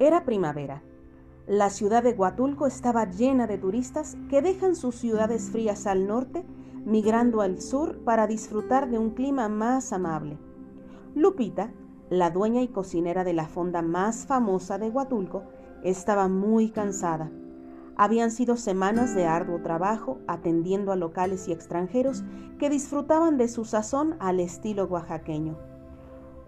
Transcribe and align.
Era 0.00 0.24
primavera. 0.24 0.82
La 1.46 1.68
ciudad 1.68 2.02
de 2.02 2.12
Huatulco 2.12 2.66
estaba 2.66 3.04
llena 3.04 3.46
de 3.46 3.58
turistas 3.58 4.16
que 4.30 4.40
dejan 4.40 4.74
sus 4.74 4.94
ciudades 4.94 5.50
frías 5.50 5.86
al 5.86 6.06
norte, 6.06 6.42
migrando 6.86 7.42
al 7.42 7.60
sur 7.60 8.02
para 8.02 8.26
disfrutar 8.26 8.88
de 8.88 8.96
un 8.96 9.10
clima 9.10 9.50
más 9.50 9.92
amable. 9.92 10.38
Lupita, 11.14 11.70
la 12.08 12.30
dueña 12.30 12.62
y 12.62 12.68
cocinera 12.68 13.24
de 13.24 13.34
la 13.34 13.46
fonda 13.46 13.82
más 13.82 14.24
famosa 14.24 14.78
de 14.78 14.88
Huatulco, 14.88 15.42
estaba 15.84 16.28
muy 16.28 16.70
cansada. 16.70 17.30
Habían 17.94 18.30
sido 18.30 18.56
semanas 18.56 19.14
de 19.14 19.26
arduo 19.26 19.60
trabajo 19.60 20.18
atendiendo 20.26 20.92
a 20.92 20.96
locales 20.96 21.46
y 21.46 21.52
extranjeros 21.52 22.24
que 22.58 22.70
disfrutaban 22.70 23.36
de 23.36 23.48
su 23.48 23.66
sazón 23.66 24.16
al 24.18 24.40
estilo 24.40 24.86
oaxaqueño. 24.86 25.69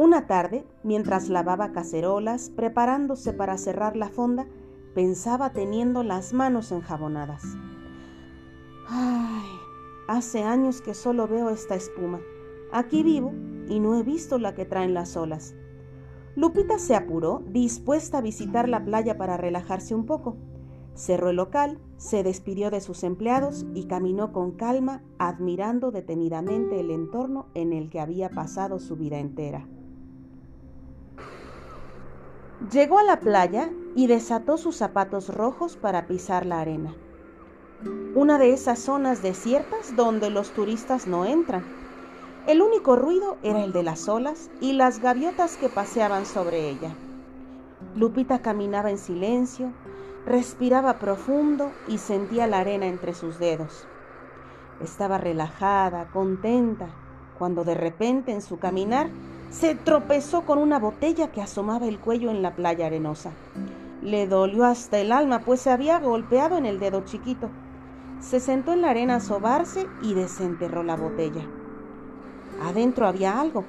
Una 0.00 0.26
tarde, 0.26 0.64
mientras 0.82 1.28
lavaba 1.28 1.72
cacerolas, 1.72 2.48
preparándose 2.48 3.34
para 3.34 3.58
cerrar 3.58 3.96
la 3.96 4.08
fonda, 4.08 4.46
pensaba 4.94 5.52
teniendo 5.52 6.02
las 6.02 6.32
manos 6.32 6.72
enjabonadas. 6.72 7.42
Ay, 8.88 9.50
hace 10.08 10.42
años 10.42 10.80
que 10.80 10.94
solo 10.94 11.28
veo 11.28 11.50
esta 11.50 11.74
espuma. 11.74 12.18
Aquí 12.72 13.02
vivo 13.02 13.34
y 13.68 13.78
no 13.78 13.94
he 13.94 14.02
visto 14.02 14.38
la 14.38 14.54
que 14.54 14.64
traen 14.64 14.94
las 14.94 15.18
olas. 15.18 15.54
Lupita 16.34 16.78
se 16.78 16.96
apuró, 16.96 17.42
dispuesta 17.48 18.16
a 18.16 18.22
visitar 18.22 18.70
la 18.70 18.82
playa 18.82 19.18
para 19.18 19.36
relajarse 19.36 19.94
un 19.94 20.06
poco. 20.06 20.38
Cerró 20.94 21.28
el 21.28 21.36
local, 21.36 21.78
se 21.98 22.22
despidió 22.22 22.70
de 22.70 22.80
sus 22.80 23.04
empleados 23.04 23.66
y 23.74 23.84
caminó 23.84 24.32
con 24.32 24.52
calma, 24.52 25.02
admirando 25.18 25.90
detenidamente 25.90 26.80
el 26.80 26.90
entorno 26.90 27.48
en 27.52 27.74
el 27.74 27.90
que 27.90 28.00
había 28.00 28.30
pasado 28.30 28.78
su 28.78 28.96
vida 28.96 29.18
entera. 29.18 29.68
Llegó 32.68 32.98
a 32.98 33.02
la 33.04 33.20
playa 33.20 33.70
y 33.96 34.06
desató 34.06 34.58
sus 34.58 34.76
zapatos 34.76 35.34
rojos 35.34 35.76
para 35.76 36.06
pisar 36.06 36.44
la 36.44 36.60
arena. 36.60 36.94
Una 38.14 38.38
de 38.38 38.52
esas 38.52 38.78
zonas 38.78 39.22
desiertas 39.22 39.96
donde 39.96 40.28
los 40.28 40.50
turistas 40.50 41.06
no 41.06 41.24
entran. 41.24 41.64
El 42.46 42.60
único 42.60 42.96
ruido 42.96 43.38
era 43.42 43.64
el 43.64 43.72
de 43.72 43.82
las 43.82 44.10
olas 44.10 44.50
y 44.60 44.74
las 44.74 45.00
gaviotas 45.00 45.56
que 45.56 45.70
paseaban 45.70 46.26
sobre 46.26 46.68
ella. 46.68 46.94
Lupita 47.96 48.40
caminaba 48.42 48.90
en 48.90 48.98
silencio, 48.98 49.72
respiraba 50.26 50.98
profundo 50.98 51.72
y 51.88 51.96
sentía 51.96 52.46
la 52.46 52.58
arena 52.58 52.86
entre 52.86 53.14
sus 53.14 53.38
dedos. 53.38 53.86
Estaba 54.82 55.16
relajada, 55.16 56.10
contenta, 56.12 56.90
cuando 57.38 57.64
de 57.64 57.74
repente 57.74 58.32
en 58.32 58.42
su 58.42 58.58
caminar 58.58 59.08
se 59.50 59.74
tropezó 59.74 60.42
con 60.42 60.58
una 60.58 60.78
botella 60.78 61.32
que 61.32 61.42
asomaba 61.42 61.86
el 61.86 61.98
cuello 61.98 62.30
en 62.30 62.40
la 62.40 62.54
playa 62.54 62.86
arenosa. 62.86 63.32
Le 64.00 64.26
dolió 64.26 64.64
hasta 64.64 64.98
el 64.98 65.12
alma, 65.12 65.40
pues 65.40 65.60
se 65.60 65.70
había 65.70 65.98
golpeado 65.98 66.56
en 66.56 66.66
el 66.66 66.78
dedo 66.78 67.04
chiquito. 67.04 67.50
Se 68.20 68.38
sentó 68.38 68.72
en 68.72 68.82
la 68.82 68.90
arena 68.90 69.16
a 69.16 69.20
sobarse 69.20 69.86
y 70.02 70.14
desenterró 70.14 70.82
la 70.84 70.96
botella. 70.96 71.42
Adentro 72.62 73.06
había 73.06 73.40
algo, 73.40 73.64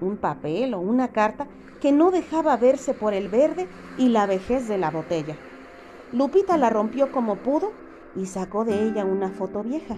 un 0.00 0.18
papel 0.18 0.74
o 0.74 0.80
una 0.80 1.08
carta 1.08 1.46
que 1.80 1.92
no 1.92 2.10
dejaba 2.10 2.56
verse 2.56 2.92
por 2.92 3.14
el 3.14 3.28
verde 3.28 3.68
y 3.96 4.08
la 4.08 4.26
vejez 4.26 4.68
de 4.68 4.78
la 4.78 4.90
botella. 4.90 5.36
Lupita 6.12 6.58
la 6.58 6.68
rompió 6.68 7.10
como 7.10 7.36
pudo 7.36 7.72
y 8.14 8.26
sacó 8.26 8.64
de 8.64 8.86
ella 8.86 9.04
una 9.04 9.30
foto 9.30 9.62
vieja, 9.62 9.96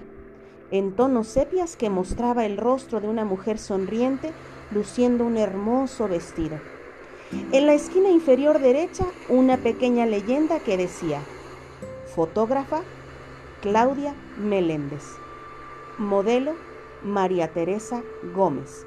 en 0.70 0.94
tonos 0.94 1.26
sepias 1.26 1.76
que 1.76 1.90
mostraba 1.90 2.46
el 2.46 2.56
rostro 2.56 3.00
de 3.00 3.08
una 3.08 3.24
mujer 3.24 3.58
sonriente 3.58 4.32
luciendo 4.70 5.24
un 5.24 5.36
hermoso 5.36 6.08
vestido. 6.08 6.58
En 7.52 7.66
la 7.66 7.74
esquina 7.74 8.10
inferior 8.10 8.60
derecha 8.60 9.04
una 9.28 9.56
pequeña 9.56 10.06
leyenda 10.06 10.60
que 10.60 10.76
decía, 10.76 11.20
fotógrafa 12.14 12.82
Claudia 13.60 14.14
Meléndez, 14.38 15.04
modelo 15.98 16.54
María 17.02 17.52
Teresa 17.52 18.02
Gómez. 18.34 18.86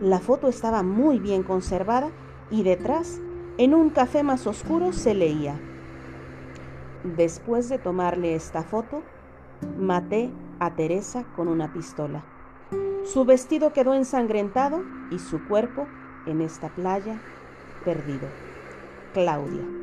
La 0.00 0.18
foto 0.18 0.48
estaba 0.48 0.82
muy 0.82 1.18
bien 1.18 1.42
conservada 1.42 2.10
y 2.50 2.64
detrás, 2.64 3.20
en 3.58 3.74
un 3.74 3.90
café 3.90 4.22
más 4.22 4.46
oscuro, 4.46 4.92
se 4.92 5.14
leía, 5.14 5.58
Después 7.04 7.68
de 7.68 7.78
tomarle 7.78 8.36
esta 8.36 8.62
foto, 8.62 9.02
maté 9.76 10.30
a 10.60 10.76
Teresa 10.76 11.24
con 11.34 11.48
una 11.48 11.72
pistola. 11.72 12.24
Su 13.04 13.24
vestido 13.24 13.72
quedó 13.72 13.94
ensangrentado 13.94 14.84
y 15.10 15.18
su 15.18 15.44
cuerpo 15.46 15.86
en 16.26 16.40
esta 16.40 16.68
playa 16.70 17.20
perdido. 17.84 18.28
Claudia. 19.12 19.81